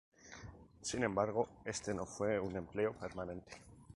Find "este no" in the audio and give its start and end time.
1.63-2.07